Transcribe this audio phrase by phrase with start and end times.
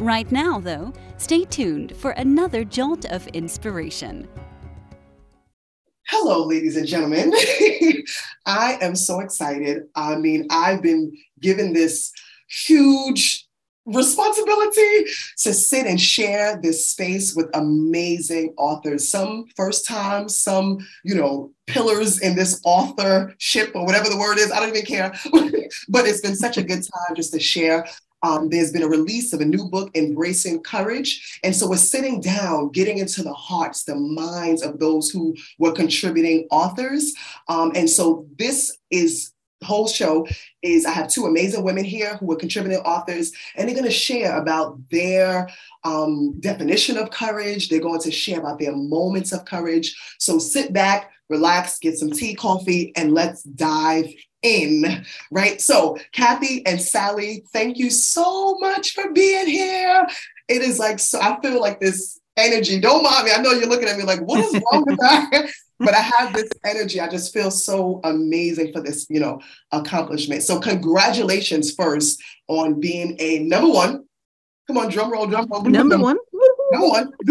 [0.00, 4.26] Right now, though, stay tuned for another jolt of inspiration.
[6.08, 7.34] Hello, ladies and gentlemen.
[8.46, 9.82] I am so excited.
[9.94, 12.12] I mean, I've been given this
[12.48, 13.46] huge
[13.84, 15.04] responsibility
[15.36, 21.50] to sit and share this space with amazing authors some first time some you know
[21.66, 25.10] pillars in this authorship or whatever the word is i don't even care
[25.88, 27.86] but it's been such a good time just to share
[28.22, 31.40] um, there's been a release of a new book, Embracing Courage.
[31.42, 35.72] And so we're sitting down, getting into the hearts, the minds of those who were
[35.72, 37.14] contributing authors.
[37.48, 40.26] Um, and so this is whole show
[40.62, 43.90] is I have two amazing women here who are contributing authors, and they're going to
[43.90, 45.48] share about their
[45.84, 47.68] um, definition of courage.
[47.68, 49.96] They're going to share about their moments of courage.
[50.18, 54.06] So sit back, relax, get some tea, coffee, and let's dive
[54.42, 55.60] in, right?
[55.60, 60.06] So, Kathy and Sally, thank you so much for being here.
[60.48, 62.80] It is like, so I feel like this energy.
[62.80, 63.32] Don't mind me.
[63.32, 65.50] I know you're looking at me like, what is wrong with that?
[65.80, 67.00] But I have this energy.
[67.00, 69.40] I just feel so amazing for this, you know,
[69.72, 70.42] accomplishment.
[70.42, 74.04] So, congratulations first on being a number one.
[74.66, 75.62] Come on, drum roll, drum roll.
[75.62, 76.16] Number one.
[76.72, 77.12] Number one.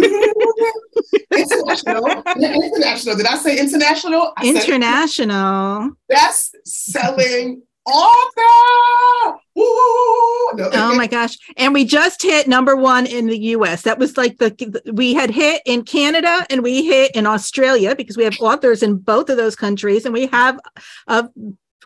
[1.31, 2.05] international.
[2.35, 3.15] international.
[3.15, 4.33] Did I say international?
[4.35, 5.91] I international.
[6.09, 9.39] Best selling author.
[10.55, 10.69] No.
[10.73, 11.37] Oh my gosh.
[11.57, 13.83] And we just hit number one in the US.
[13.83, 18.17] That was like the, we had hit in Canada and we hit in Australia because
[18.17, 20.05] we have authors in both of those countries.
[20.05, 20.59] And we have
[21.07, 21.27] uh,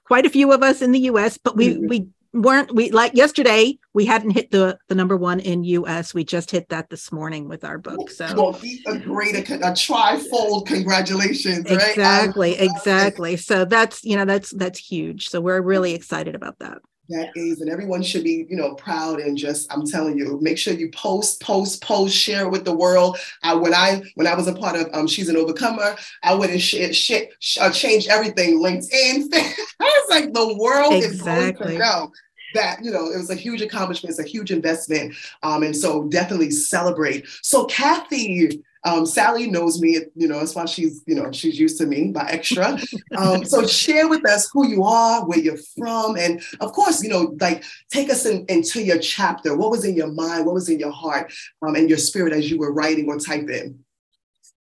[0.06, 1.88] quite a few of us in the US, but we, mm-hmm.
[1.88, 6.23] we weren't we like yesterday we hadn't hit the the number one in us we
[6.23, 8.33] just hit that this morning with our book so.
[8.36, 11.89] Well, a great a, a trifold congratulations right?
[11.89, 13.38] exactly exactly.
[13.38, 15.30] So that's you know that's that's huge.
[15.30, 16.80] So we're really excited about that.
[17.10, 20.58] That is and everyone should be you know proud and just i'm telling you make
[20.58, 23.17] sure you post post post share with the world.
[23.44, 26.50] I, when i when i was a part of um she's an overcomer i would
[26.50, 31.14] have shit shit uh, change everything linkedin i was like the world exactly.
[31.14, 32.11] is going to know
[32.53, 36.03] that you know it was a huge accomplishment it's a huge investment um, and so
[36.05, 41.31] definitely celebrate so kathy um, Sally knows me, you know, that's why she's, you know,
[41.31, 42.77] she's used to me by extra.
[43.17, 47.09] Um, so share with us who you are, where you're from, and of course, you
[47.09, 49.55] know, like take us in, into your chapter.
[49.55, 50.45] What was in your mind?
[50.45, 51.31] What was in your heart
[51.61, 53.77] um, and your spirit as you were writing or typing?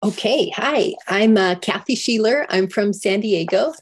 [0.03, 2.45] Okay, hi, I'm uh, Kathy Sheeler.
[2.49, 3.73] I'm from San Diego.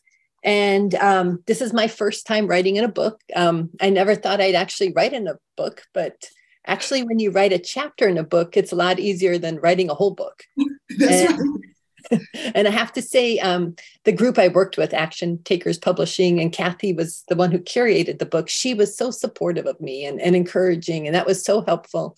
[0.44, 3.22] And um, this is my first time writing in a book.
[3.36, 6.26] Um, I never thought I'd actually write in a book, but
[6.66, 9.90] actually, when you write a chapter in a book, it's a lot easier than writing
[9.90, 10.44] a whole book.
[10.58, 11.62] and,
[12.10, 12.22] right.
[12.56, 16.52] and I have to say, um, the group I worked with, Action Takers Publishing, and
[16.52, 18.50] Kathy was the one who curated the book.
[18.50, 22.18] She was so supportive of me and, and encouraging, and that was so helpful.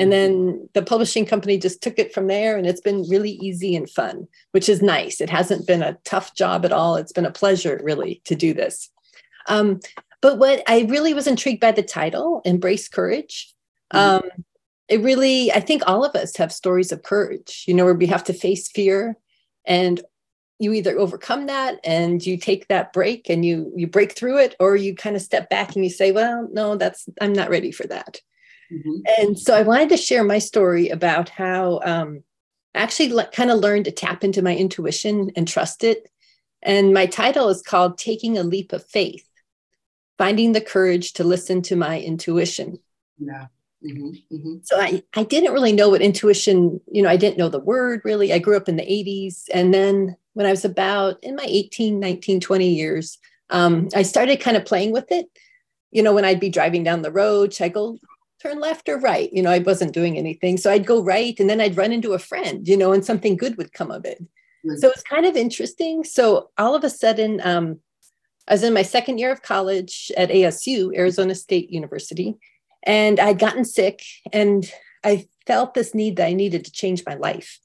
[0.00, 3.76] And then the publishing company just took it from there, and it's been really easy
[3.76, 5.20] and fun, which is nice.
[5.20, 6.96] It hasn't been a tough job at all.
[6.96, 8.88] It's been a pleasure, really, to do this.
[9.46, 9.80] Um,
[10.22, 13.54] but what I really was intrigued by the title, Embrace Courage.
[13.92, 14.26] Mm-hmm.
[14.26, 14.44] Um,
[14.88, 18.06] it really, I think all of us have stories of courage, you know, where we
[18.06, 19.18] have to face fear
[19.66, 20.00] and
[20.58, 24.56] you either overcome that and you take that break and you you break through it
[24.60, 27.72] or you kind of step back and you say well no that's i'm not ready
[27.72, 28.20] for that
[28.72, 29.00] Mm-hmm.
[29.18, 32.22] And so I wanted to share my story about how um,
[32.74, 36.08] I actually le- kind of learned to tap into my intuition and trust it.
[36.62, 39.26] And my title is called Taking a Leap of Faith
[40.18, 42.78] Finding the Courage to Listen to My Intuition.
[43.18, 43.46] Yeah.
[43.84, 44.54] Mm-hmm, mm-hmm.
[44.62, 48.02] So I, I didn't really know what intuition, you know, I didn't know the word
[48.04, 48.30] really.
[48.32, 49.44] I grew up in the 80s.
[49.54, 53.18] And then when I was about in my 18, 19, 20 years,
[53.48, 55.26] um, I started kind of playing with it.
[55.90, 57.98] You know, when I'd be driving down the road, I go,
[58.42, 59.32] turn left or right.
[59.32, 60.56] You know, I wasn't doing anything.
[60.56, 63.36] So I'd go right and then I'd run into a friend, you know, and something
[63.36, 64.22] good would come of it.
[64.76, 66.04] So it's kind of interesting.
[66.04, 67.80] So all of a sudden, um,
[68.46, 72.36] I was in my second year of college at ASU, Arizona State University,
[72.82, 74.02] and I'd gotten sick
[74.32, 74.70] and
[75.04, 77.58] I felt this need that I needed to change my life.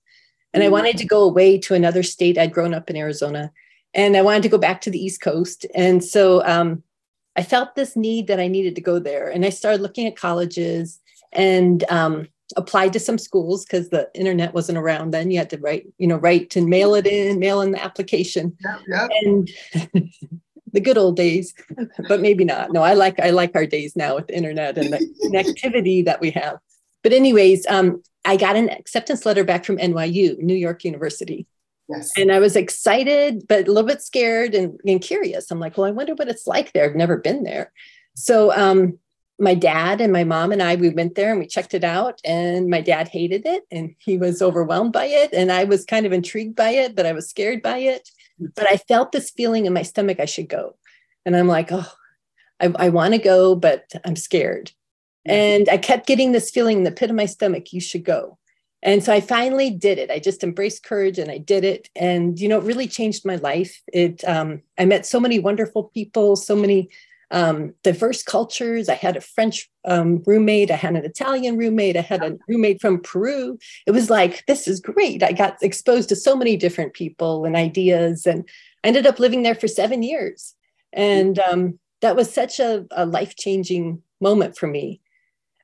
[0.53, 2.37] And I wanted to go away to another state.
[2.37, 3.51] I'd grown up in Arizona
[3.93, 5.65] and I wanted to go back to the East Coast.
[5.75, 6.81] And so um,
[7.35, 9.29] I felt this need that I needed to go there.
[9.29, 10.99] And I started looking at colleges.
[11.33, 15.31] And um, applied to some schools because the internet wasn't around then.
[15.31, 18.55] You had to write, you know, write and mail it in, mail in the application.
[18.63, 19.09] Yep, yep.
[19.23, 19.49] And
[20.71, 21.53] the good old days,
[22.07, 22.71] but maybe not.
[22.71, 26.21] No, I like I like our days now with the internet and the connectivity that
[26.21, 26.59] we have.
[27.01, 31.47] But anyways, um, I got an acceptance letter back from NYU, New York University.
[31.87, 32.11] Yes.
[32.17, 35.51] And I was excited, but a little bit scared and, and curious.
[35.51, 36.85] I'm like, well, I wonder what it's like there.
[36.85, 37.71] I've never been there.
[38.15, 38.97] So um,
[39.37, 42.21] my dad and my mom and I, we went there and we checked it out.
[42.25, 45.31] And my dad hated it and he was overwhelmed by it.
[45.33, 48.09] And I was kind of intrigued by it, but I was scared by it.
[48.39, 50.75] But I felt this feeling in my stomach I should go.
[51.25, 51.91] And I'm like, oh,
[52.59, 54.71] I, I want to go, but I'm scared.
[55.25, 58.37] And I kept getting this feeling in the pit of my stomach, you should go.
[58.85, 60.11] And so I finally did it.
[60.11, 61.89] I just embraced courage and I did it.
[61.95, 63.81] And, you know, it really changed my life.
[63.91, 66.89] It, um, I met so many wonderful people, so many
[67.31, 68.87] um, diverse cultures.
[68.87, 72.79] I had a French um, roommate, I had an Italian roommate, I had a roommate
[72.79, 73.57] from Peru.
[73.87, 75.23] It was like, this is great.
[75.23, 78.47] I got exposed to so many different people and ideas, and
[78.83, 80.53] I ended up living there for seven years.
[80.93, 85.01] And um, that was such a, a life changing moment for me.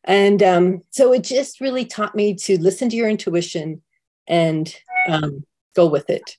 [0.03, 3.81] And um, so it just really taught me to listen to your intuition
[4.27, 4.73] and
[5.07, 5.45] um,
[5.75, 6.37] go with it.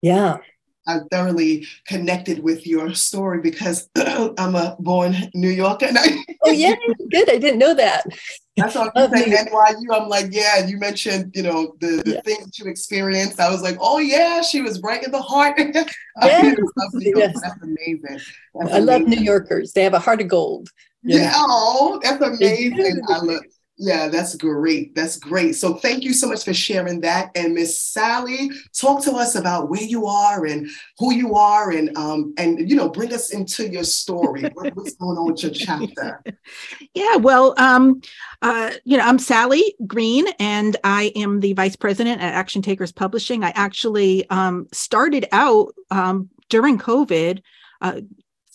[0.00, 0.38] Yeah.
[0.86, 5.88] I thoroughly connected with your story because I'm a born New Yorker.
[6.44, 6.74] Oh yeah,
[7.12, 7.30] good.
[7.30, 8.04] I didn't know that.
[8.56, 9.84] That's all I'm saying NYU.
[9.92, 10.66] I'm like, yeah.
[10.66, 12.20] You mentioned, you know, the, the yeah.
[12.22, 13.38] things you experienced.
[13.38, 15.54] I was like, oh yeah, she was right in the heart.
[15.58, 15.86] yes.
[16.96, 17.40] yes.
[17.40, 18.02] That's amazing.
[18.08, 18.86] That's I amazing.
[18.86, 19.72] love New Yorkers.
[19.72, 20.68] They have a heart of gold.
[21.02, 21.32] Yeah.
[21.36, 23.00] Oh, that's amazing.
[23.08, 23.42] I love
[23.78, 24.94] yeah, that's great.
[24.94, 25.56] That's great.
[25.56, 27.30] So thank you so much for sharing that.
[27.34, 30.68] And Miss Sally, talk to us about where you are and
[30.98, 34.42] who you are, and um, and you know, bring us into your story.
[34.54, 36.22] what, what's going on with your chapter?
[36.94, 38.02] Yeah, well, um,
[38.42, 42.92] uh, you know, I'm Sally Green, and I am the vice president at Action Takers
[42.92, 43.42] Publishing.
[43.42, 47.40] I actually um, started out um, during COVID.
[47.80, 48.00] Uh,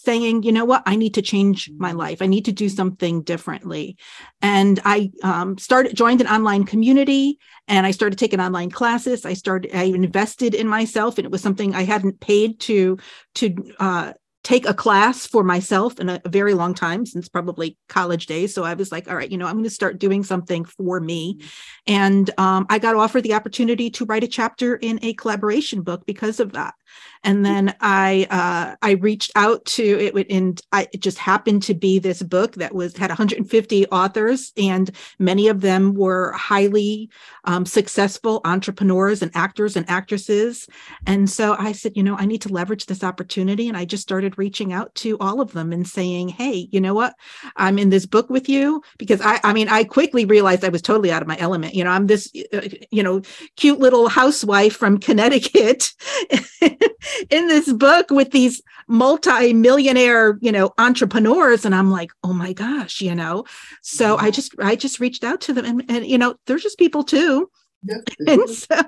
[0.07, 2.21] saying, you know what, I need to change my life.
[2.21, 3.97] I need to do something differently.
[4.41, 9.25] And I um, started, joined an online community and I started taking online classes.
[9.25, 12.97] I started, I invested in myself and it was something I hadn't paid to,
[13.35, 14.13] to, uh,
[14.43, 18.53] take a class for myself in a, a, very long time since probably college days
[18.53, 21.01] so i was like all right you know i'm going to start doing something for
[21.01, 21.37] me
[21.85, 26.05] and um, i got offered the opportunity to write a chapter in a collaboration book
[26.05, 26.75] because of that
[27.23, 31.73] and then I uh, I reached out to it, and I, it just happened to
[31.73, 37.09] be this book that was had 150 authors, and many of them were highly
[37.43, 40.67] um, successful entrepreneurs and actors and actresses.
[41.05, 44.03] And so I said, you know, I need to leverage this opportunity, and I just
[44.03, 47.13] started reaching out to all of them and saying, hey, you know what,
[47.55, 50.81] I'm in this book with you because I I mean I quickly realized I was
[50.81, 51.75] totally out of my element.
[51.75, 52.61] You know, I'm this uh,
[52.91, 53.21] you know
[53.55, 55.93] cute little housewife from Connecticut.
[57.29, 61.65] in this book with these multi-millionaire you know entrepreneurs.
[61.65, 63.45] And i'm like oh my gosh you know?
[63.81, 64.25] So mm-hmm.
[64.25, 67.03] i just i just reached out to them and, and you know they're just people
[67.03, 67.49] too
[68.27, 68.81] and so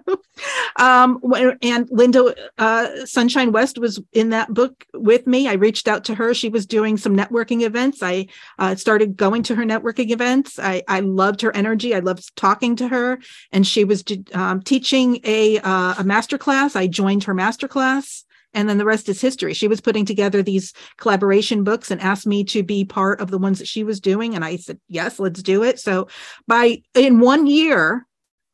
[0.78, 1.22] um
[1.62, 5.48] and lynda uh, sunshine west was in that book with me.
[5.48, 6.34] I reached out to her.
[6.34, 8.02] She was doing some networking events.
[8.02, 8.28] I
[8.58, 10.58] uh, started going to her networking events.
[10.60, 11.96] I i loved her energy.
[11.96, 13.20] I loved talking to her.
[13.52, 14.04] And she was
[14.34, 18.86] um, teaching a uh, a master class i joined her master class and then the
[18.86, 19.54] rest is history.
[19.54, 23.38] She was putting together these collaboration books and asked me to be part of the
[23.38, 24.36] ones that she was doing.
[24.36, 25.80] And I said, yes, let's do it.
[25.80, 26.08] So
[26.48, 28.08] by in one year,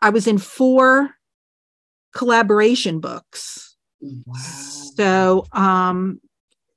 [0.06, 1.16] I was in four
[2.14, 3.76] collaboration books.
[4.00, 4.36] Wow.
[4.36, 6.22] So, um,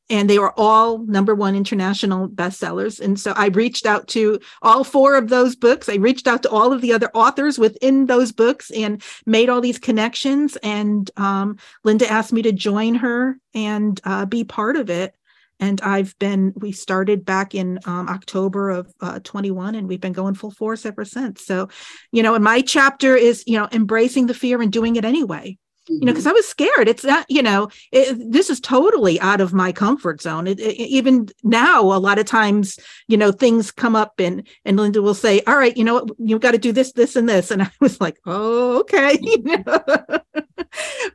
[0.09, 2.99] and they were all number one international bestsellers.
[2.99, 5.91] And so I reached out to all four of those books.
[5.91, 9.61] I reached out to all of the other authors within those books and made all
[9.61, 10.57] these connections.
[10.63, 15.15] And um, Lynda asked me to join her and uh, be part of it
[15.61, 20.13] and I've been we started back in um, October of uh, 21 and we've been
[20.13, 21.45] going full force ever since.
[21.45, 21.69] So,
[22.13, 25.59] you know, and my chapter is, you know, embracing the fear and doing it anyway.
[25.91, 26.31] You know, because mm-hmm.
[26.31, 26.87] I was scared.
[26.87, 30.47] It's not, you know, it, this is totally out of my comfort zone.
[30.47, 34.79] It, it, even now, a lot of times, you know, things come up and and
[34.79, 37.27] Lynda will say, "All right, you know what, you've got to do this, this, and
[37.27, 39.19] this," and I was like, "Oh, okay."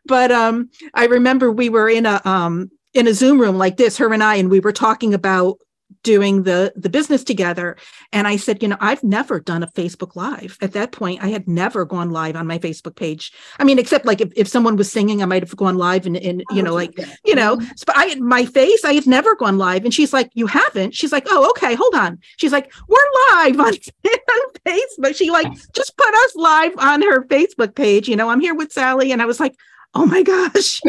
[0.06, 3.98] but um, I remember we were in a um in a Zoom room like this,
[3.98, 5.58] her and I, and we were talking about
[6.02, 7.78] doing the the business together.
[8.12, 10.58] And i said you know i've never done a facebook live.
[10.62, 13.32] At that point i had never gone live on my facebook page.
[13.60, 16.18] I mean except like if, if someone was singing i might have gone live and,
[16.18, 17.72] and you know like you know mm-hmm.
[17.86, 19.84] but i my face i have never gone live.
[19.86, 20.96] And she's like you haven't?
[20.96, 22.20] She's like oh okay hold on.
[22.38, 22.98] She's like we're
[23.32, 23.74] live on,
[24.06, 25.16] on facebook.
[25.16, 28.10] She like just put us live on her facebook page.
[28.10, 29.12] You know i'm here with sally.
[29.12, 29.56] And i was like
[29.96, 30.82] oh my gosh.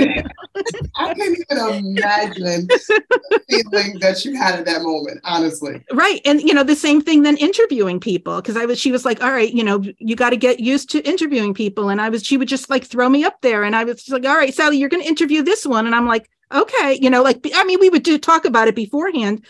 [0.97, 5.85] I can't even imagine the feeling that you had at that moment, honestly.
[5.93, 6.21] Right.
[6.25, 8.41] And you know, the same thing then interviewing people.
[8.41, 10.91] Cause I was she was like, all right, you know, you got to get used
[10.91, 11.89] to interviewing people.
[11.89, 13.65] And I was, she would just like throw me up there.
[13.65, 15.87] And I was like, all right, Sally, you're gonna interview this one.
[15.87, 18.75] And I'm like, okay you know like i mean we would do talk about it
[18.75, 19.45] beforehand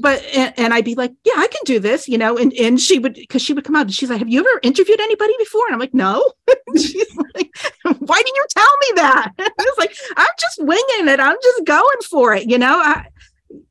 [0.00, 2.80] but and, and, i'd be like yeah i can do this you know and and
[2.80, 5.34] she would because she would come out and she's like have you ever interviewed anybody
[5.38, 5.66] before?
[5.66, 6.32] And i'm like no.
[6.76, 7.50] She's like
[7.82, 9.32] why didn't you tell me that?
[9.38, 11.20] I was like i'm just winging it.
[11.20, 13.06] I'm just going for it you know I,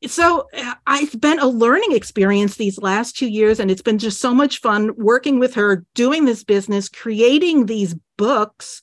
[0.06, 4.20] so uh, I've been a learning experience these last two years, and it's been just
[4.20, 8.82] so much fun working with her, doing this business, creating these books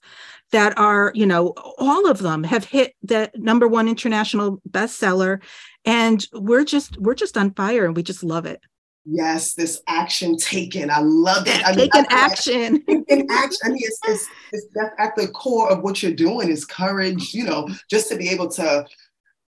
[0.56, 5.42] that are, you know, all of them have hit the number one international bestseller.
[5.84, 8.62] And we're just, we're just on fire and we just love it.
[9.04, 10.90] Yes, this action taken.
[10.90, 11.62] I love it.
[11.68, 12.84] I mean, taking action.
[12.88, 13.60] Taking action.
[13.66, 17.44] I mean, it's, it's, it's at the core of what you're doing is courage, you
[17.44, 18.86] know, just to be able to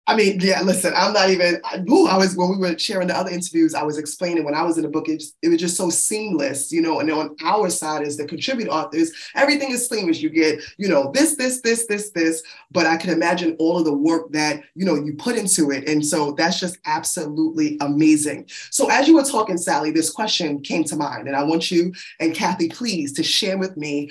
[0.10, 3.10] I mean, yeah, listen, I'm not even, I, ooh, I was, when we were sharing
[3.10, 5.60] the other interviews, I was explaining when I was in the book, it, it was
[5.60, 9.86] just so seamless, you know, and on our side as the contribute authors, everything is
[9.90, 10.22] seamless.
[10.22, 13.84] You get, you know, this, this, this, this, this, but I can imagine all of
[13.84, 15.90] the work that, you know, you put into it.
[15.90, 18.46] And so that's just absolutely amazing.
[18.72, 21.94] So as you were talking, Sally, this question came to mind, and I want you
[22.22, 24.10] and Kathy, please, to share with me,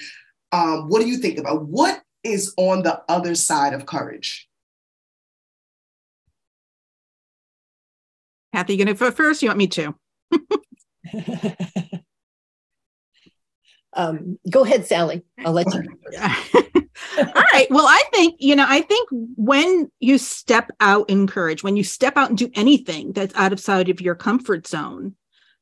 [0.53, 4.47] um, what do you think about what is on the other side of courage?
[8.57, 9.43] Kathy, you going to go first?
[9.43, 9.95] You want me to?
[13.93, 15.27] um, go ahead, Sally.
[15.45, 15.83] I'll let you.
[17.19, 17.67] All right.
[17.69, 21.85] Well, I think, you know, I think when you step out in courage, when you
[21.85, 25.17] step out and do anything that's out of sight of your comfort zone,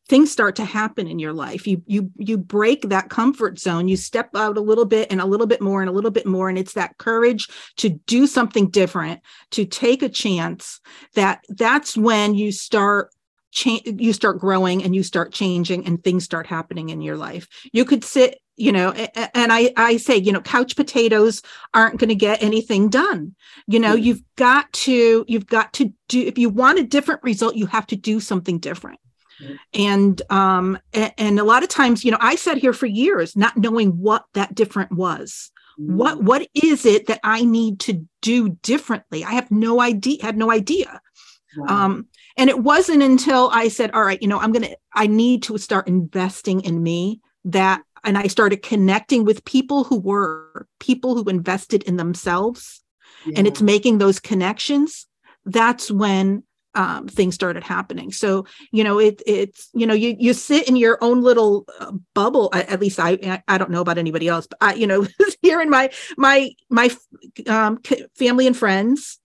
[0.09, 1.67] things start to happen in your life.
[1.67, 3.89] You you you break that comfort zone.
[3.89, 6.27] You step out a little bit and a little bit more and a little bit
[6.27, 6.49] more.
[6.49, 9.21] And it's that courage to do something different
[9.53, 10.81] to take a chance
[11.15, 13.11] that that's when you start
[13.51, 17.49] change you start growing and you start changing and things start happening in your life.
[17.73, 21.43] You could sit you know and i i say you know couch potatoes
[21.73, 23.35] aren't going to get anything done.
[23.67, 24.05] You know mm-hmm.
[24.05, 27.87] you've got to you've got to do if you want a different result you have
[27.87, 29.01] to do something different
[29.73, 33.37] and um and, and, a lot of times you know i sat here for years
[33.37, 35.97] not knowing what that different was mm-hmm.
[35.97, 40.37] what what is it that i need to do differently i have no idea had
[40.37, 41.01] no idea
[41.57, 41.85] wow.
[41.85, 45.43] um and it wasn't until i said all right you know i'm gonna i need
[45.43, 51.15] to start investing in me that and i started connecting with people who were people
[51.15, 52.83] who invested in themselves
[53.27, 53.35] yeah.
[53.37, 55.07] and it's making those connections
[55.47, 56.43] that's when
[56.75, 58.13] um, things started happening.
[58.13, 61.93] So you know, it it's you know, you you sit in your own little uh,
[62.15, 62.51] bubble.
[62.53, 65.07] At least I I don't know about anybody else, but I you know
[65.43, 66.91] here in my my my
[67.47, 67.81] um,
[68.17, 69.19] family and friends,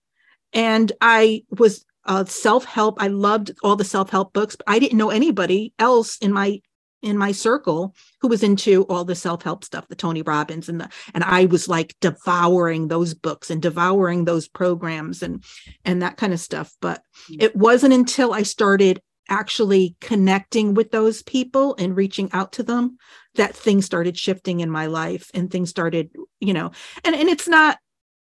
[0.52, 3.00] and I was uh, self help.
[3.02, 6.60] I loved all the self help books, but I didn't know anybody else in my
[7.02, 10.88] in my circle who was into all the self-help stuff the tony robbins and the
[11.14, 15.44] and i was like devouring those books and devouring those programs and
[15.84, 17.42] and that kind of stuff but mm.
[17.42, 22.98] it wasn't until i started actually connecting with those people and reaching out to them
[23.36, 26.70] that things started shifting in my life and things started you know
[27.04, 27.78] and and it's not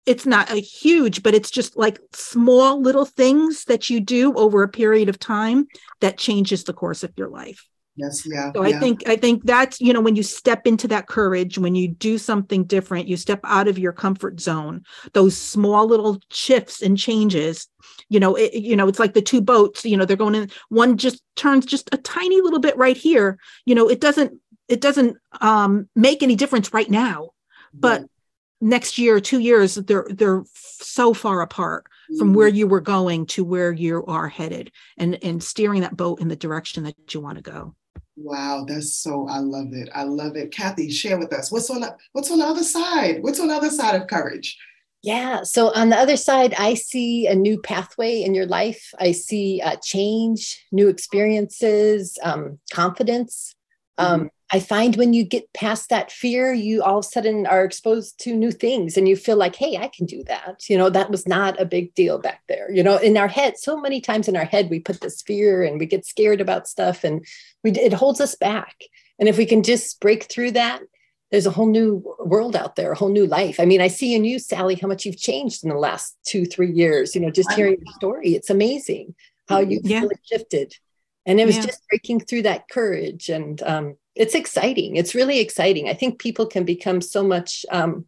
[0.04, 4.62] it's not a huge but it's just like small little things that you do over
[4.62, 5.66] a period of time
[6.00, 8.50] that changes the course of your life Yes, yeah.
[8.54, 8.76] So yeah.
[8.76, 11.88] I think I think that's you know when you step into that courage, when you
[11.88, 14.82] do something different, you step out of your comfort zone.
[15.12, 17.68] Those small little shifts and changes,
[18.08, 19.84] you know, it, you know, it's like the two boats.
[19.84, 20.50] You know, they're going in.
[20.70, 23.38] One just turns just a tiny little bit right here.
[23.66, 27.30] You know, it doesn't it doesn't um, make any difference right now,
[27.74, 28.06] but yeah.
[28.62, 31.84] next year, two years, they're they're so far apart
[32.18, 32.56] from where mm-hmm.
[32.56, 36.36] you were going to where you are headed, and and steering that boat in the
[36.36, 37.74] direction that you want to go.
[38.22, 39.88] Wow, that's so I love it.
[39.94, 40.52] I love it.
[40.52, 43.22] Kathy, share with us what's on the, what's on the other side?
[43.22, 44.56] What's on the other side of courage?
[45.02, 45.42] Yeah.
[45.42, 48.94] So on the other side, I see a new pathway in your life.
[49.00, 53.56] I see uh, change, new experiences, um, confidence.
[53.98, 54.26] Um, mm-hmm.
[54.54, 58.20] I find when you get past that fear, you all of a sudden are exposed
[58.20, 60.68] to new things and you feel like, hey, I can do that.
[60.68, 62.70] You know, that was not a big deal back there.
[62.70, 65.62] You know, in our head, so many times in our head, we put this fear
[65.62, 67.24] and we get scared about stuff and
[67.64, 68.76] we, it holds us back.
[69.18, 70.82] And if we can just break through that,
[71.30, 73.58] there's a whole new world out there, a whole new life.
[73.58, 76.44] I mean, I see in you, Sally, how much you've changed in the last two,
[76.44, 77.14] three years.
[77.14, 79.14] You know, just hearing your story, it's amazing
[79.48, 80.00] how you yeah.
[80.00, 80.74] really shifted.
[81.26, 81.66] And it was yeah.
[81.66, 83.28] just breaking through that courage.
[83.28, 84.96] And um, it's exciting.
[84.96, 85.88] It's really exciting.
[85.88, 88.06] I think people can become so much um,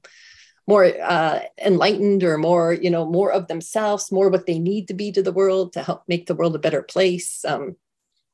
[0.67, 4.95] more uh, enlightened or more, you know, more of themselves, more what they need to
[4.95, 7.45] be to the world to help make the world a better place.
[7.45, 7.77] Um,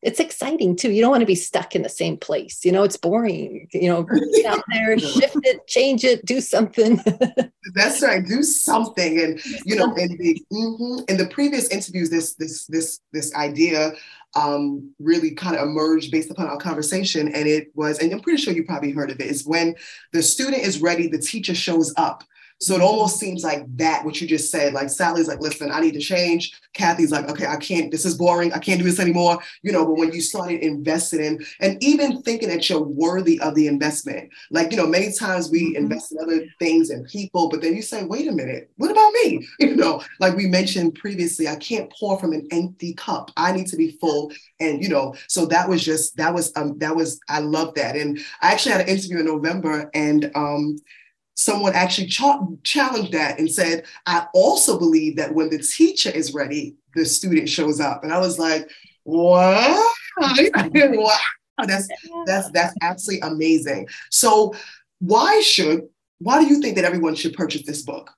[0.02, 0.90] it's exciting too.
[0.90, 2.64] You don't want to be stuck in the same place.
[2.64, 3.68] You know, it's boring.
[3.72, 6.99] You know, get out there, shift it, change it, do something.
[7.75, 8.25] That's right.
[8.25, 9.20] Do something.
[9.20, 13.92] And you know, in the mm-hmm, in the previous interviews, this this this this idea
[14.34, 17.28] um, really kind of emerged based upon our conversation.
[17.28, 19.75] And it was, and I'm pretty sure you probably heard of it, is when
[20.12, 22.25] the student is ready, the teacher shows up.
[22.61, 25.81] So it almost seems like that, what you just said, like Sally's like, listen, I
[25.81, 26.52] need to change.
[26.75, 28.52] Kathy's like, okay, I can't, this is boring.
[28.52, 29.38] I can't do this anymore.
[29.62, 33.55] You know, but when you started investing in and even thinking that you're worthy of
[33.55, 35.85] the investment, like, you know, many times we mm-hmm.
[35.85, 39.12] invest in other things and people, but then you say, wait a minute, what about
[39.25, 39.47] me?
[39.71, 43.31] You know, like we mentioned previously, I can't pour from an empty cup.
[43.37, 44.33] I need to be full.
[44.59, 47.95] And, you know, so that was just, that was, um, that was, I love that.
[47.95, 50.76] And I actually had an interview in November and, um,
[51.40, 52.20] someone actually ch-
[52.64, 57.49] challenged that and said, I also believe that when the teacher is ready, the student
[57.49, 58.04] shows up.
[58.04, 58.70] And I was like,
[59.04, 59.94] what?
[60.20, 61.16] wow.
[61.66, 61.88] That's
[62.26, 63.88] that's that's absolutely amazing.
[64.11, 64.54] So
[64.99, 68.11] why should why do you think that everyone should purchase this book?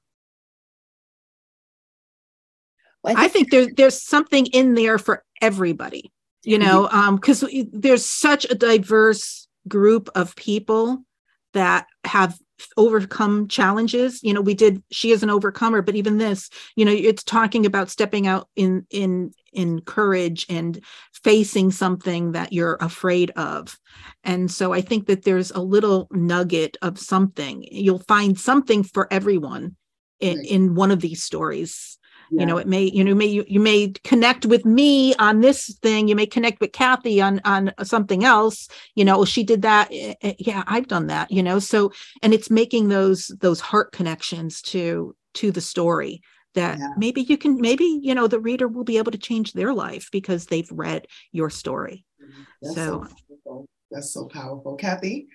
[3.04, 6.12] I think there's there's something in there for everybody,
[6.44, 11.04] you know, because um, there's such a diverse group of people
[11.52, 12.38] that have
[12.76, 14.22] overcome challenges.
[14.22, 17.66] You know we did she is an overcomer but even this you know it's talking
[17.66, 23.78] about stepping out in in in courage and facing something that you're afraid of.
[24.24, 27.66] And so i think that there's a little nugget of something.
[27.70, 29.76] You'll find something for everyone
[30.20, 31.98] in, in one of these stories
[32.32, 32.40] yeah.
[32.40, 35.76] you know it may you know may you, you may connect with me on this
[35.82, 39.88] thing you may connect with kathy on on something else you know she did that
[39.92, 43.92] eh, eh, yeah i've done that you know so and it's making those those heart
[43.92, 46.22] connections to to the story
[46.54, 46.88] that yeah.
[46.96, 50.08] maybe you can maybe you know the reader will be able to change their life
[50.10, 52.42] because they've read your story mm-hmm.
[52.62, 53.06] that's so,
[53.44, 55.28] so that's so powerful kathy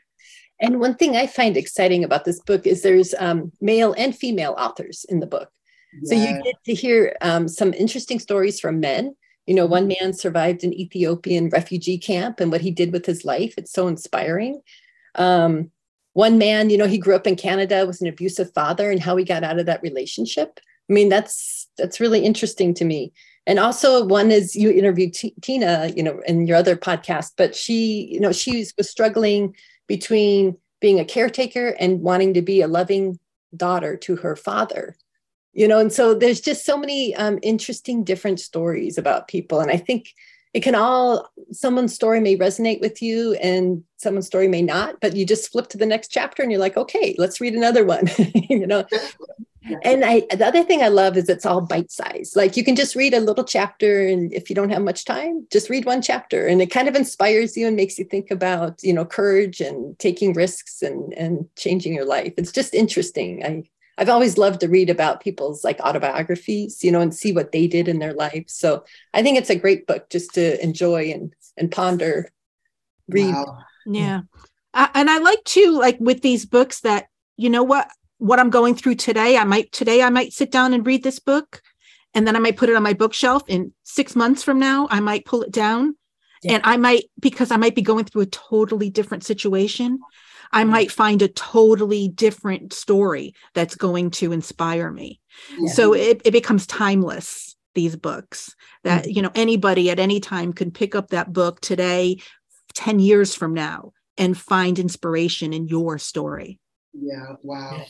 [0.60, 4.56] and one thing I find exciting about this book is there's um, male and female
[4.58, 5.50] authors in the book.
[6.04, 9.16] So you get to hear um, some interesting stories from men.
[9.46, 13.24] You know, one man survived an Ethiopian refugee camp and what he did with his
[13.24, 13.54] life.
[13.58, 14.62] It's so inspiring.
[15.16, 15.72] Um,
[16.14, 19.16] one man, you know, he grew up in Canada with an abusive father and how
[19.16, 20.60] he got out of that relationship.
[20.90, 23.14] I mean, that's that's really interesting to me.
[23.46, 27.56] And also, one is you interviewed T- Tina, you know, in your other podcast, but
[27.56, 29.56] she, you know, she was struggling
[29.88, 33.20] between being a caretaker and wanting to be a loving
[33.56, 34.98] daughter to her father
[35.58, 39.72] you know and so there's just so many um, interesting different stories about people and
[39.72, 40.14] i think
[40.54, 45.16] it can all someone's story may resonate with you and someone's story may not but
[45.16, 48.08] you just flip to the next chapter and you're like okay let's read another one
[48.50, 48.86] you know?
[49.84, 52.32] And i the other thing i love is it's all bite size.
[52.38, 55.46] Like you can just read a little chapter and if you don't have much time
[55.52, 58.82] just read one chapter and it kind of inspires you and makes you think about
[58.82, 62.34] you know courage and taking risks and and changing your life.
[62.38, 63.44] It's just interesting.
[63.44, 63.64] I
[63.98, 67.68] I've always loved to read about people's like autobiographies, you know, and see what they
[67.68, 68.46] did in their life.
[68.48, 68.84] So
[69.14, 72.32] I think it's a great book just to enjoy and and ponder,
[73.08, 73.34] read.
[73.34, 73.60] Wow.
[73.88, 74.22] Yeah,
[74.74, 77.08] uh, and I like to like with these books that
[77.38, 77.88] you know what
[78.20, 79.38] what I'm going through today.
[79.38, 81.62] I might today I might sit down and read this book,
[82.14, 83.44] and then I might put it on my bookshelf.
[83.48, 85.96] In six months from now, I might pull it down,
[86.44, 86.54] yeah.
[86.54, 90.00] and I might because I might be going through a totally different situation.
[90.52, 95.20] I might find a totally different story that's going to inspire me.
[95.60, 95.72] Yeah.
[95.72, 99.12] So it, it becomes timeless, these books that, mm-hmm.
[99.12, 102.18] you know, anybody at any time could pick up that book today,
[102.74, 106.60] 10 years from now, and find inspiration in your story
[107.00, 107.84] yeah wow.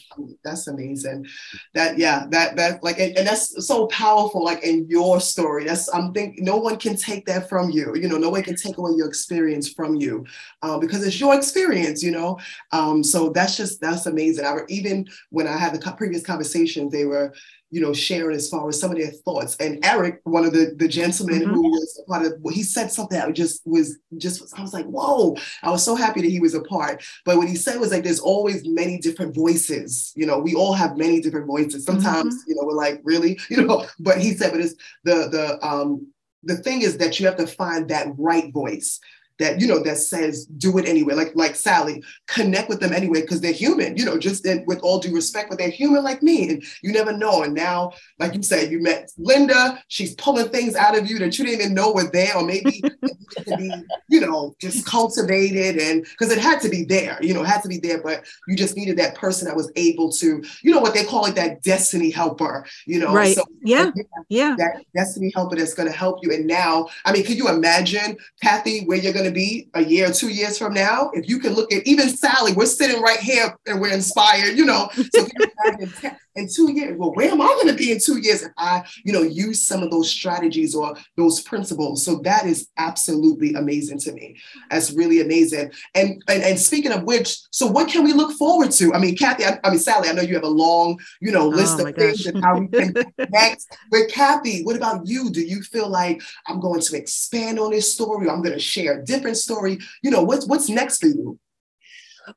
[0.43, 1.25] That's amazing.
[1.73, 5.65] That yeah that that like and, and, that's so powerful like in your story.
[5.65, 8.55] That's i'm think no one can take that from you you know no one can
[8.55, 10.25] take away your experience from you
[10.61, 12.39] uh, because it's your experience you know?
[12.71, 14.45] Um, so that's just that's amazing.
[14.45, 17.33] I, even when i had the previous conversations they were
[17.69, 19.55] you know, sharing as far as some of their thoughts.
[19.57, 21.53] And Eric, one of the, the gentlemen mm-hmm.
[21.53, 25.35] who was part of, he said something that just was just, I was like, whoa,
[25.63, 27.03] I was so happy that he was a part.
[27.25, 30.13] But what he said was like, there's always many different voices.
[30.15, 31.83] You know, we all have many different voices.
[31.83, 32.49] Sometimes, mm-hmm.
[32.49, 36.07] you know, we're like, really, you know, but he said, but it's the, the, um,
[36.43, 38.99] the thing is that you have to find that right voice
[39.39, 41.13] that you know that says do it anyway.
[41.13, 44.79] Like like sally connect with them anyway because they're human you know just in, with
[44.79, 48.33] all due respect but they're human like me and you never know and now like
[48.33, 51.73] you said you met lynda she's pulling things out of you that you didn't even
[51.73, 52.81] know were there or maybe
[53.45, 53.71] to be
[54.09, 57.61] you know just cultivated and because it had to be there you know it had
[57.61, 60.79] to be there but you just needed that person that was able to you know
[60.79, 63.35] what they call it that destiny helper you know right.
[63.35, 63.91] so, yeah.
[64.29, 67.47] yeah that destiny helper that's going to help you and now i mean can you
[67.49, 71.11] imagine kathy where you're going to to be a year or two years from now,
[71.13, 74.65] if you can look at even Sally, we're sitting right here and we're inspired, you
[74.65, 74.89] know.
[75.13, 75.27] So
[76.37, 78.83] in two years, well, where am I going to be in two years if I,
[79.03, 82.05] you know, use some of those strategies or those principles?
[82.05, 84.37] So that is absolutely amazing to me.
[84.69, 85.71] That's really amazing.
[85.95, 88.93] And and, and speaking of which, so what can we look forward to?
[88.93, 91.47] I mean, Kathy, I, I mean, Sally, I know you have a long, you know,
[91.47, 93.65] list oh of things and how we can connect.
[93.89, 95.29] But Kathy, what about you?
[95.31, 98.29] Do you feel like I'm going to expand on this story?
[98.29, 99.79] I'm going to share different story.
[100.03, 101.39] You know, what's what's next for you?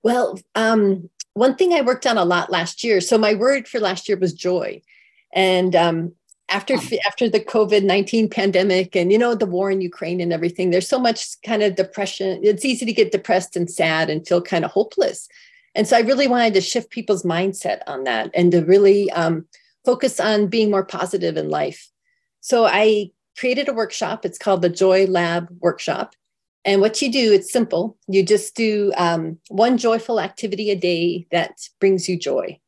[0.02, 3.00] Well, um, one thing I worked on a lot last year.
[3.00, 4.82] So my word for last year was joy,
[5.34, 6.12] and um,
[6.48, 6.74] after
[7.06, 10.88] after the COVID nineteen pandemic and you know the war in Ukraine and everything, there's
[10.88, 12.40] so much kind of depression.
[12.42, 15.28] It's easy to get depressed and sad and feel kind of hopeless.
[15.74, 19.46] And so I really wanted to shift people's mindset on that and to really um,
[19.84, 21.90] focus on being more positive in life.
[22.40, 24.24] So I created a workshop.
[24.24, 26.16] It's called the Joy Lab Workshop.
[26.64, 27.96] And what you do, it's simple.
[28.06, 32.58] You just do um, one joyful activity a day that brings you joy.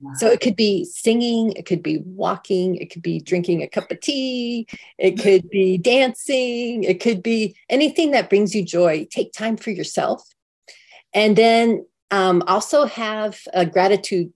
[0.00, 0.12] Wow.
[0.16, 3.90] So it could be singing, it could be walking, it could be drinking a cup
[3.90, 4.66] of tea,
[4.98, 9.06] it could be dancing, it could be anything that brings you joy.
[9.10, 10.22] Take time for yourself.
[11.14, 14.32] And then um, also have a gratitude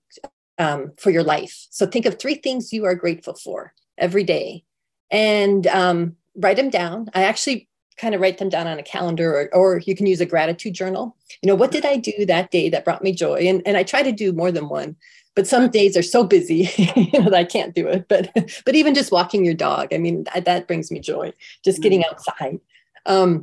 [0.59, 1.67] um, for your life.
[1.71, 4.65] So think of three things you are grateful for every day
[5.11, 7.09] and um, write them down.
[7.15, 10.21] I actually kind of write them down on a calendar or, or you can use
[10.21, 11.17] a gratitude journal.
[11.43, 13.47] You know what did i do that day that brought me joy?
[13.49, 14.97] And, and i try to do more than one
[15.37, 18.07] but some days are so busy you know that i can't do it.
[18.09, 18.31] But
[18.65, 21.33] but even just walking your dog i mean that, that brings me joy
[21.65, 22.11] just getting mm.
[22.11, 22.61] outside.
[23.07, 23.43] Um,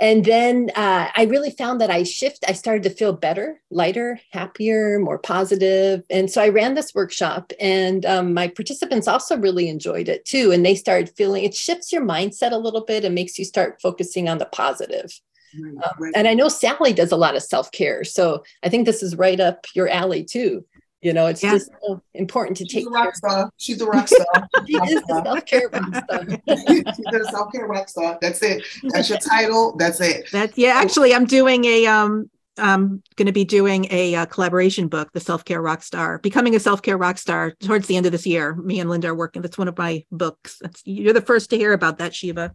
[0.00, 4.20] and then uh, i really found that i shift i started to feel better lighter
[4.30, 6.02] happier more positive.
[6.10, 10.52] And so i ran this workshop and um, my participants also really enjoyed it too.
[10.52, 13.80] And they started feeling it shifts your mindset a little bit and makes you start
[13.80, 15.18] focusing on the positive.
[15.54, 18.04] Um, and i know sally does a lot of self-care.
[18.04, 20.64] So i think this is right up your alley too
[21.02, 21.52] you know, it's yeah.
[21.52, 23.14] just so important to She's take a rock care.
[23.14, 23.50] star.
[23.56, 24.48] She's a rock star.
[24.66, 26.24] she is a self-care rock star.
[26.48, 28.18] She's a self-care rock star.
[28.20, 28.62] That's it.
[28.84, 29.76] That's your title.
[29.76, 30.28] That's it.
[30.30, 30.74] That's yeah.
[30.76, 35.10] Actually, I'm doing a um I'm going to be doing a, a, uh, collaboration book,
[35.12, 38.12] The Self Care Rock Star, Becoming a Self Care Rock Star, towards the end of
[38.12, 38.54] this year.
[38.56, 39.40] Me and Lynda are working.
[39.40, 40.58] That's one of my books.
[40.60, 42.52] That's, you're the first to hear about that, Sheba.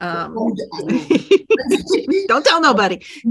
[0.00, 0.34] Um,
[2.28, 3.04] don't tell nobody.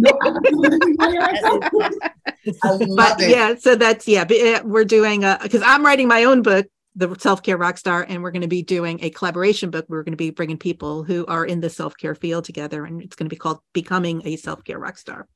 [2.95, 4.23] but yeah, so that's yeah.
[4.23, 8.21] Uh, we're doing because I'm writing my own book, the Self Care Rock Star, and
[8.21, 9.85] we're going to be doing a collaboration book.
[9.89, 13.01] We're going to be bringing people who are in the self care field together, and
[13.01, 15.27] it's going to be called Becoming a Self Care Rock Star.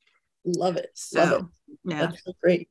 [0.46, 0.92] Love it.
[0.94, 1.46] So, Love it.
[1.86, 2.70] Yeah, that's so great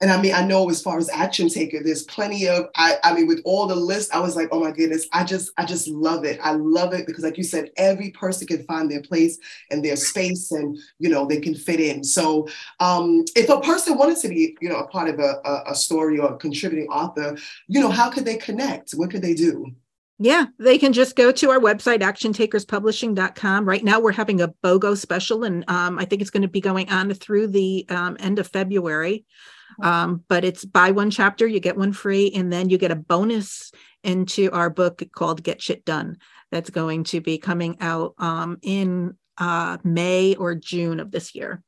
[0.00, 3.14] and I mean, I know as far as action taker, there's plenty of I, I
[3.14, 5.88] mean, with all the lists, I was like, oh my goodness, I just, I just
[5.88, 6.38] love it.
[6.42, 9.38] I love it because like you said, every person can find their place
[9.70, 12.04] and their space and you know, they can fit in.
[12.04, 12.46] So
[12.80, 15.74] um, if a person wanted to be, you know, a part of a, a, a
[15.74, 18.90] story or a contributing author, you know, how could they connect?
[18.92, 19.66] What could they do?
[20.18, 23.68] Yeah, they can just go to our website, actiontakerspublishing.com.
[23.68, 26.62] Right now, we're having a BOGO special, and um, I think it's going to be
[26.62, 29.26] going on through the um, end of February.
[29.82, 32.96] Um, but it's buy one chapter, you get one free, and then you get a
[32.96, 36.18] bonus into our book called Get Shit Done.
[36.50, 41.62] That's going to be coming out um, in uh, May or June of this year.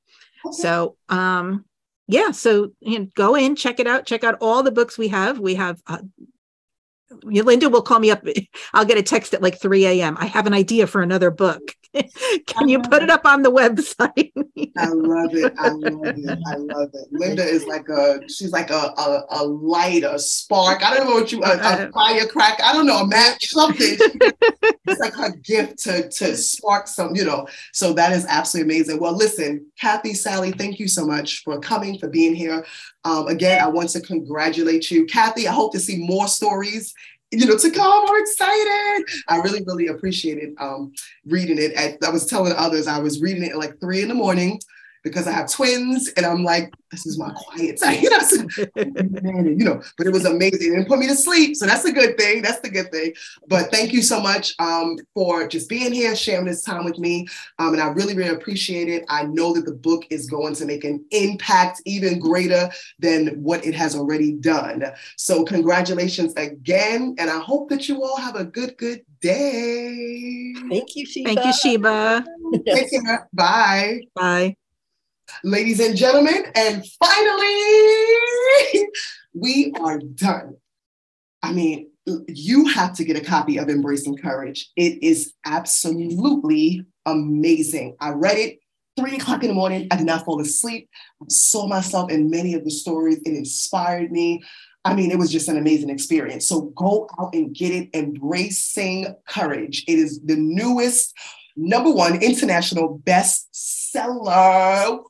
[0.47, 0.57] Okay.
[0.57, 1.65] So, um,
[2.07, 5.09] yeah, so you know, go in, check it out, check out all the books we
[5.09, 5.39] have.
[5.39, 5.99] We have uh,
[7.11, 8.23] Lynda will call me up.
[8.75, 10.16] I'll get a text at like 3 a.m.
[10.18, 11.61] I have an idea for another book.
[12.47, 14.31] Can you put it up on the website?
[14.77, 15.55] I love it.
[15.59, 16.38] I love it.
[16.47, 17.12] I love it.
[17.12, 20.87] Lynda is like a, she's like a, a, a light, a spark.
[20.87, 21.88] I don't know what you, a, a uh-huh.
[21.94, 22.62] firecracker.
[22.62, 23.97] I don't know, a match, something.
[24.01, 27.47] it's like her gift to to spark some, you know.
[27.73, 29.01] So that is absolutely amazing.
[29.01, 32.66] Well, listen, Kathy, Sally, thank you so much for coming, for being here.
[33.05, 35.49] Um, again, I want to congratulate you, Kathy.
[35.49, 36.95] I hope to see more stories
[37.31, 38.05] you know, to come.
[38.09, 39.05] I'm excited.
[39.29, 40.93] I really, really appreciated um,
[41.27, 41.73] reading it.
[41.73, 44.61] At, I was telling others I was reading it at like three in the morning
[45.05, 47.99] because I have twins and I'm like, this is my quiet time.
[48.09, 48.37] You know, so,
[48.77, 51.57] you know, but it was amazing and put me to sleep.
[51.57, 52.43] So that's a good thing.
[52.43, 53.13] That's the good thing.
[53.49, 57.27] But thank you so much um, for just being here, sharing this time with me.
[57.59, 59.05] Um, and I really, really appreciate it.
[59.09, 63.67] I know that the book is going to make an impact even greater than what
[63.67, 64.85] it has already done.
[65.17, 67.17] So congratulations again.
[67.19, 70.55] And I hope that you all have a good, good day.
[70.69, 71.35] Thank you, Sheba.
[71.35, 72.25] Thank you, Sheba.
[72.67, 73.29] Take care.
[73.33, 74.01] Bye.
[74.15, 74.57] Bye.
[75.45, 78.88] Ladies and gentlemen, and finally,
[79.35, 80.57] we are done.
[81.43, 81.91] I mean,
[82.29, 84.71] you have to get a copy of Embracing Courage.
[84.77, 87.97] It is absolutely amazing.
[88.01, 88.59] I read it
[88.99, 89.87] three o'clock in the morning.
[89.91, 90.88] I did not fall asleep.
[91.23, 93.19] I saw myself in many of the stories.
[93.19, 94.43] It inspired me.
[94.85, 96.47] I mean, it was just an amazing experience.
[96.47, 97.91] So go out and get it.
[97.95, 99.85] Embracing Courage.
[99.87, 101.14] It is the newest
[101.57, 105.03] number one international bestseller.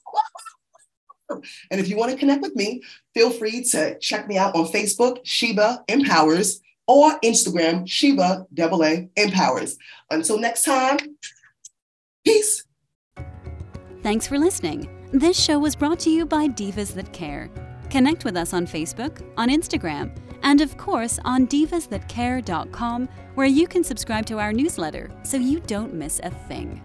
[1.31, 2.83] And if you want to connect with me,
[3.15, 9.09] feel free to check me out on Facebook, Sheba Empowers, or Instagram, Sheba Double A
[9.17, 9.77] Empowers.
[10.11, 10.99] Until next time,
[12.25, 12.65] peace.
[14.03, 14.89] Thanks for listening.
[15.13, 17.51] This show was brought to you by Divas That Care.
[17.91, 23.83] Connect with us on Facebook, on Instagram, and of course on divasthatcare.com, where you can
[23.83, 26.83] subscribe to our newsletter so you don't miss a thing.